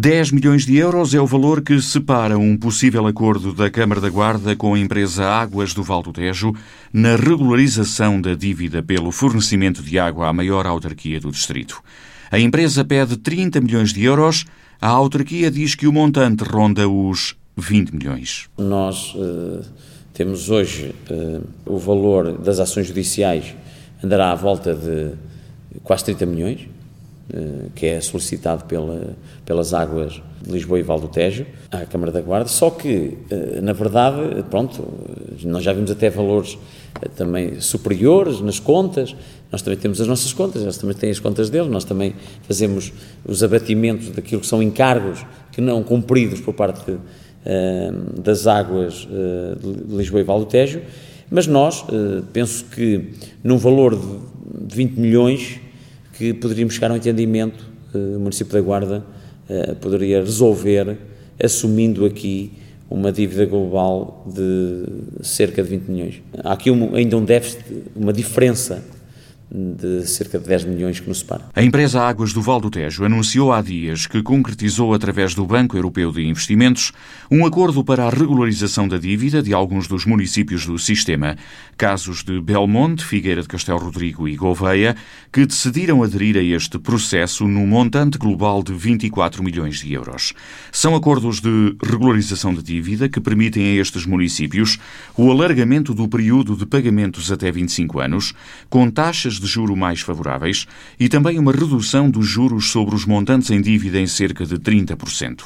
[0.00, 4.08] 10 milhões de euros é o valor que separa um possível acordo da Câmara da
[4.08, 6.54] Guarda com a empresa Águas do Val do Tejo
[6.92, 11.82] na regularização da dívida pelo fornecimento de água à maior autarquia do distrito.
[12.30, 14.44] A empresa pede 30 milhões de euros,
[14.80, 18.48] a autarquia diz que o montante ronda os 20 milhões.
[18.56, 19.64] Nós uh,
[20.14, 23.52] temos hoje uh, o valor das ações judiciais
[24.04, 25.10] andará à volta de
[25.82, 26.68] quase 30 milhões,
[27.74, 32.20] que é solicitado pela, pelas águas de Lisboa e Val do Tejo à Câmara da
[32.20, 33.18] Guarda, só que,
[33.62, 34.82] na verdade, pronto,
[35.44, 36.56] nós já vimos até valores
[37.16, 39.14] também superiores nas contas,
[39.52, 42.92] nós também temos as nossas contas, eles também têm as contas deles, nós também fazemos
[43.26, 46.96] os abatimentos daquilo que são encargos que não cumpridos por parte
[48.22, 49.06] das águas
[49.60, 50.80] de Lisboa e Val do Tejo,
[51.30, 51.84] mas nós,
[52.32, 53.10] penso que
[53.44, 55.60] num valor de 20 milhões
[56.18, 57.64] que poderíamos chegar a um entendimento,
[57.94, 59.04] o município da Guarda
[59.80, 60.98] poderia resolver
[61.42, 62.52] assumindo aqui
[62.90, 64.84] uma dívida global de
[65.22, 66.22] cerca de 20 milhões.
[66.42, 67.62] Há aqui um, ainda um déficit,
[67.94, 68.82] uma diferença
[69.50, 71.46] de cerca de 10 milhões que nos separa.
[71.54, 75.76] A empresa Águas do Val do Tejo anunciou há dias que concretizou, através do Banco
[75.76, 76.92] Europeu de Investimentos,
[77.30, 81.36] um acordo para a regularização da dívida de alguns dos municípios do sistema,
[81.76, 84.96] casos de Belmonte, Figueira de Castelo Rodrigo e Gouveia,
[85.32, 90.34] que decidiram aderir a este processo num montante global de 24 milhões de euros.
[90.70, 94.78] São acordos de regularização de dívida que permitem a estes municípios
[95.16, 98.34] o alargamento do período de pagamentos até 25 anos,
[98.68, 100.66] com taxas de juro mais favoráveis
[100.98, 105.42] e também uma redução dos juros sobre os montantes em dívida em cerca de 30%.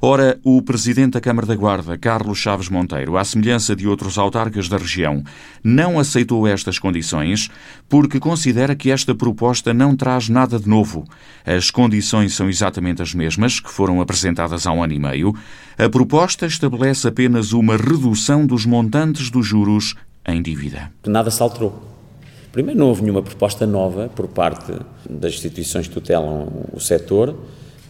[0.00, 4.68] Ora, o presidente da Câmara da Guarda, Carlos Chaves Monteiro, à semelhança de outros autarcas
[4.68, 5.24] da região,
[5.62, 7.50] não aceitou estas condições
[7.88, 11.04] porque considera que esta proposta não traz nada de novo.
[11.44, 15.34] As condições são exatamente as mesmas que foram apresentadas há um ano e meio.
[15.76, 19.94] A proposta estabelece apenas uma redução dos montantes dos juros
[20.26, 20.92] em dívida.
[21.06, 21.97] Nada se alterou.
[22.52, 24.72] Primeiro, não houve nenhuma proposta nova por parte
[25.08, 27.36] das instituições que tutelam o setor.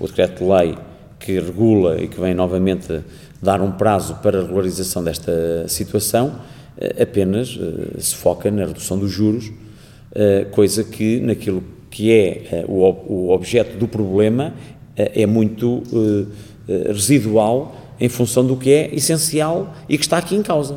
[0.00, 0.76] O decreto-lei
[1.18, 3.00] que regula e que vem novamente
[3.42, 6.40] dar um prazo para a regularização desta situação
[6.76, 9.50] eh, apenas eh, se foca na redução dos juros,
[10.14, 14.52] eh, coisa que naquilo que é o objeto do problema
[14.94, 15.82] é muito
[16.86, 20.76] residual em função do que é essencial e que está aqui em causa.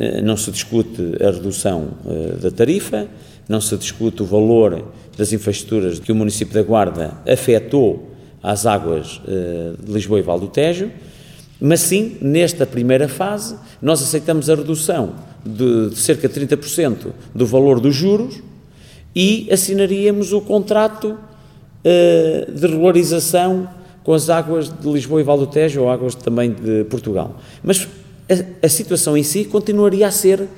[0.00, 3.08] Eh, não se discute a redução eh, da tarifa,
[3.48, 8.08] não se discute o valor das infraestruturas que o município da Guarda afetou
[8.40, 10.88] às águas eh, de Lisboa e Val do Tejo,
[11.60, 15.14] mas sim, nesta primeira fase, nós aceitamos a redução
[15.44, 18.40] de, cerca de 30% do valor dos juros
[19.16, 21.18] e assinaríamos o contrato
[21.82, 23.68] de regularização
[24.04, 27.40] com as águas de Lisboa e Val do Tejo ou águas também de Portugal.
[27.62, 27.88] Mas
[28.28, 30.48] a, a situação em si continuaria a ser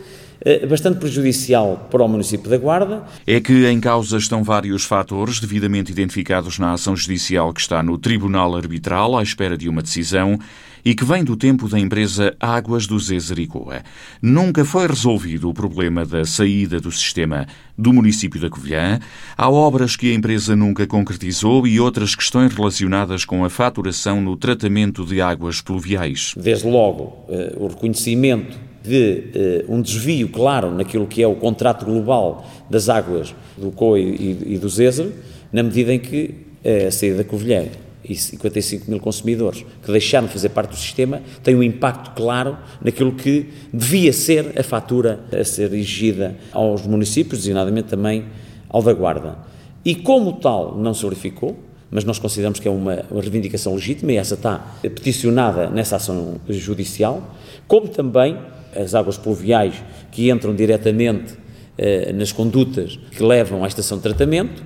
[0.43, 3.05] eh, bastante prejudicial para o município da Guarda.
[3.27, 7.99] É que em causa estão vários fatores devidamente identificados na ação judicial que está no
[7.99, 10.39] Tribunal Arbitral à espera de uma decisão
[10.85, 13.83] e que vem do tempo da empresa Águas do Zezericoa.
[14.21, 17.47] Nunca foi resolvido o problema da saída do sistema
[17.77, 18.99] do município da Covilhã.
[19.37, 24.37] Há obras que a empresa nunca concretizou e outras questões relacionadas com a faturação no
[24.37, 26.35] tratamento de águas pluviais.
[26.37, 31.85] Desde logo, eh, o reconhecimento de uh, um desvio claro naquilo que é o contrato
[31.85, 35.13] global das águas do COI e, do Zezer,
[35.53, 37.67] na medida em que uh, a saída da Covilhã
[38.05, 42.57] e 55 mil consumidores que deixaram de fazer parte do sistema tem um impacto claro
[42.83, 48.25] naquilo que devia ser a fatura a ser exigida aos municípios, designadamente também
[48.69, 49.39] ao da Guarda.
[49.85, 51.59] E como tal não se verificou,
[51.91, 56.41] mas nós consideramos que é uma, uma reivindicação legítima e essa está peticionada nessa ação
[56.49, 57.35] judicial,
[57.67, 58.39] como também
[58.75, 59.75] as águas pluviais
[60.13, 61.35] que entram diretamente
[61.77, 64.63] eh, nas condutas que levam à estação de tratamento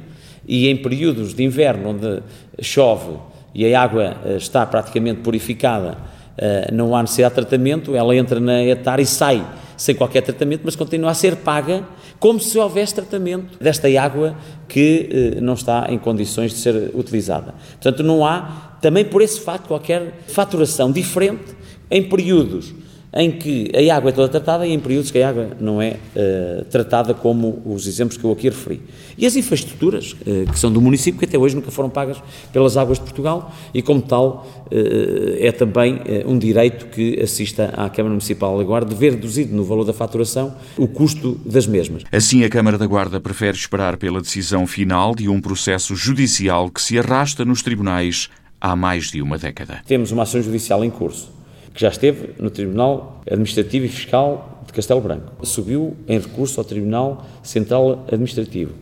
[0.47, 2.22] e em períodos de inverno onde
[2.60, 3.19] chove
[3.55, 5.96] e a água eh, está praticamente purificada,
[6.37, 9.44] eh, não há necessidade de tratamento, ela entra na etar e sai
[9.76, 11.85] sem qualquer tratamento, mas continua a ser paga
[12.19, 14.37] como se houvesse tratamento desta água
[14.69, 17.55] que eh, não está em condições de ser utilizada.
[17.81, 21.55] Portanto, não há, também por esse fato, qualquer faturação diferente
[21.90, 22.73] em períodos
[23.14, 25.96] em que a água é toda tratada e em períodos que a água não é
[26.16, 28.82] uh, tratada como os exemplos que eu aqui referi.
[29.16, 32.20] E as infraestruturas uh, que são do município, que até hoje nunca foram pagas
[32.52, 37.88] pelas águas de Portugal e como tal uh, é também um direito que assista à
[37.88, 42.02] Câmara Municipal da Guarda de ver reduzido no valor da faturação o custo das mesmas.
[42.11, 46.82] Assim, a Câmara da Guarda prefere esperar pela decisão final de um processo judicial que
[46.82, 48.28] se arrasta nos tribunais
[48.61, 49.82] há mais de uma década.
[49.87, 51.31] Temos uma ação judicial em curso,
[51.75, 55.44] que já esteve no Tribunal Administrativo e Fiscal de Castelo Branco.
[55.44, 58.73] Subiu em recurso ao Tribunal Central Administrativo.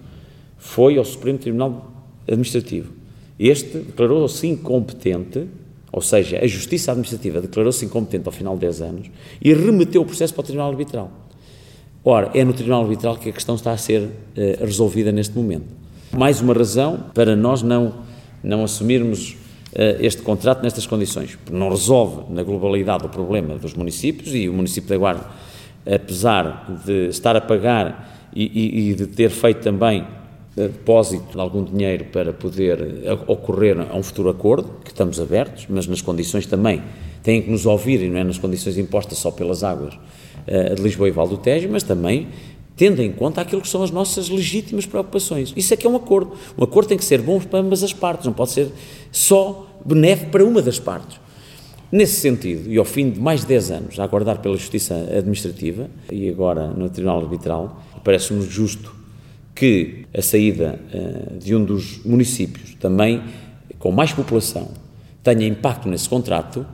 [0.59, 1.91] Foi ao Supremo Tribunal
[2.29, 2.93] Administrativo.
[3.39, 5.49] Este declarou-se incompetente,
[5.91, 9.11] ou seja, a Justiça Administrativa declarou-se incompetente ao final de 10 anos
[9.41, 11.11] e remeteu o processo para o Tribunal Arbitral.
[12.05, 15.67] Ora, é no Tribunal Arbitral que a questão está a ser eh, resolvida neste momento.
[16.13, 17.95] Mais uma razão para nós não,
[18.43, 19.37] não assumirmos
[19.75, 24.91] este contrato nestas condições, não resolve na globalidade o problema dos municípios e o município
[24.91, 25.27] da Guarda,
[25.87, 30.07] apesar de estar a pagar e, e, e de ter feito também
[30.55, 32.79] depósito de algum dinheiro para poder
[33.27, 36.83] ocorrer a um futuro acordo, que estamos abertos, mas nas condições também
[37.23, 39.95] têm que nos ouvir, e não é nas condições impostas só pelas águas
[40.47, 42.29] de Lisboa e Val do Tejo, mas também
[42.77, 45.53] tendo em conta aquilo que são as nossas legítimas preocupações.
[45.57, 46.33] Isso é que é um acordo.
[46.57, 48.69] Um acordo tem que ser bom para ambas as partes, não pode ser
[49.11, 51.21] só benéfico para uma das partes.
[51.91, 55.91] Nesse sentido, e ao fim de mais de 10 anos a aguardar pela Justiça Administrativa
[56.11, 58.95] e agora no Tribunal Arbitral, parece-nos justo
[59.55, 63.23] que a saída uh, de um dos municípios, também
[63.79, 64.71] com mais população,
[65.23, 66.65] tenha impacto nesse contrato,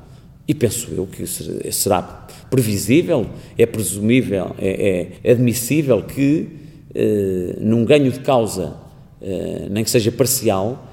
[0.48, 1.26] e penso eu que
[1.70, 3.26] será previsível,
[3.58, 6.48] é presumível, é, é admissível que,
[6.94, 8.74] uh, num ganho de causa,
[9.20, 10.86] uh, nem que seja parcial,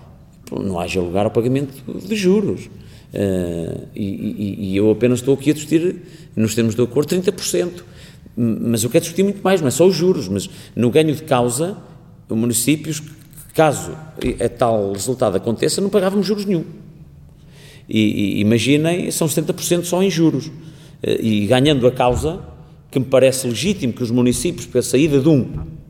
[0.52, 1.74] não haja lugar ao pagamento
[2.06, 2.70] de juros.
[3.96, 6.02] E, e, e, eu apenas estou aqui a discutir,
[6.36, 7.82] nos termos de acordo, 30%.
[8.36, 11.24] Mas eu quero discutir muito mais, não é só os juros, mas no ganho de
[11.24, 11.78] causa,
[12.28, 13.02] os municípios,
[13.54, 13.98] caso
[14.44, 16.66] a tal resultado aconteça, não pagávamos juros nenhum.
[17.88, 20.52] E, e imaginem, são 70% só em juros.
[21.02, 22.40] Eh, e ganhando a causa,
[22.90, 25.48] que me parece legítimo que os municípios, pela saída de um,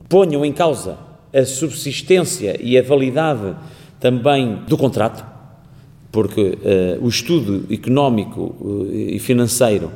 [0.10, 0.98] ponham em causa
[1.34, 3.56] a subsistência e a validade
[4.00, 5.26] também do contrato,
[6.12, 9.92] porque uh, o estudo económico uh, e financeiro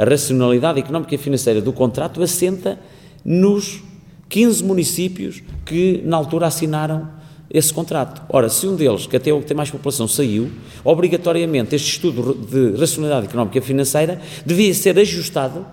[0.00, 2.78] a racionalidade económica e financeira do contrato assenta
[3.22, 3.82] nos
[4.30, 7.06] 15 municípios que na altura assinaram
[7.52, 8.22] esse contrato.
[8.28, 10.50] Ora, se um deles, que até é o que tem mais população, saiu,
[10.84, 15.66] obrigatoriamente este estudo de racionalidade económica e financeira devia ser ajustado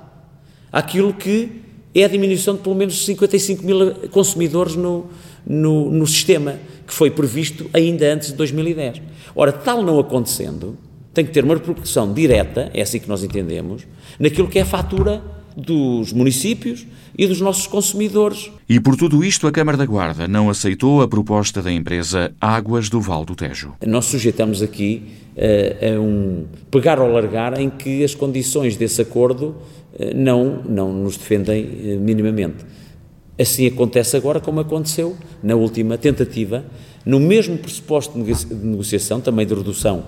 [0.71, 1.61] àquilo que
[1.93, 5.07] é a diminuição de pelo menos 55 mil consumidores no,
[5.45, 9.01] no, no sistema, que foi previsto ainda antes de 2010.
[9.35, 10.77] Ora, tal não acontecendo,
[11.13, 13.83] tem que ter uma repercussão direta, é assim que nós entendemos,
[14.19, 15.23] naquilo que é a fatura
[15.57, 16.85] dos municípios
[17.17, 18.51] e dos nossos consumidores.
[18.69, 22.89] E por tudo isto, a Câmara da Guarda não aceitou a proposta da empresa Águas
[22.89, 23.73] do Val do Tejo.
[23.83, 25.01] Nós sujeitamos aqui
[25.35, 29.55] uh, a um pegar ou largar em que as condições desse acordo
[29.93, 32.63] uh, não, não nos defendem uh, minimamente.
[33.39, 36.65] Assim acontece agora como aconteceu na última tentativa,
[37.03, 40.03] no mesmo pressuposto de negociação, também de redução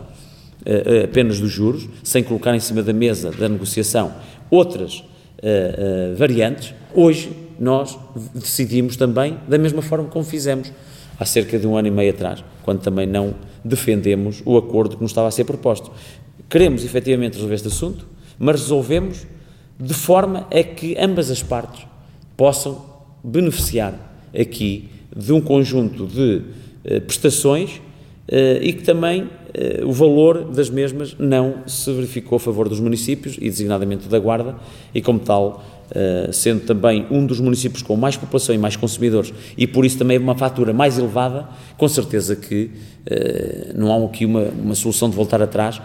[1.05, 4.13] apenas dos juros, sem colocar em cima da mesa da negociação
[4.49, 5.03] outras
[5.39, 7.97] uh, variantes, hoje nós
[8.33, 10.71] decidimos também da mesma forma como fizemos
[11.19, 15.01] há cerca de um ano e meio atrás, quando também não defendemos o acordo que
[15.01, 15.91] nos estava a ser proposto.
[16.49, 18.07] Queremos efetivamente resolver este assunto,
[18.37, 19.27] mas resolvemos
[19.77, 21.85] de forma a que ambas as partes
[22.37, 22.85] possam
[23.23, 23.93] beneficiar
[24.33, 26.41] aqui de um conjunto de
[26.85, 27.81] uh, prestações
[28.61, 29.38] e que também eh,
[29.85, 34.55] o valor das mesmas não se verificou a favor dos municípios e designadamente da Guarda
[34.93, 39.33] e como tal Uh, sendo também um dos municípios com mais população e mais consumidores,
[39.57, 42.65] e por isso também uma fatura mais elevada, com certeza que
[43.09, 45.81] uh, não há aqui uma, uma solução de voltar atrás,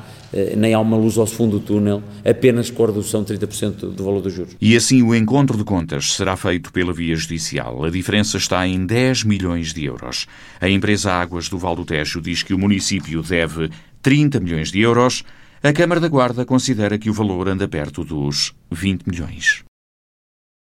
[0.57, 4.05] nem há uma luz ao fundo do túnel, apenas com a redução de 30% do
[4.05, 4.57] valor dos juros.
[4.61, 7.85] E assim o encontro de contas será feito pela via judicial.
[7.85, 10.27] A diferença está em 10 milhões de euros.
[10.61, 13.54] A empresa Águas do Val do Tejo diz que o município deve
[14.03, 15.25] 30 milhões de euros.
[15.63, 19.65] A Câmara da Guarda considera que o valor anda perto dos 20 milhões.